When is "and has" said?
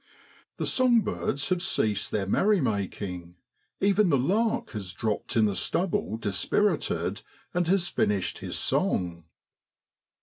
7.53-7.87